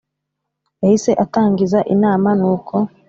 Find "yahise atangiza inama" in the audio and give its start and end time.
0.81-2.29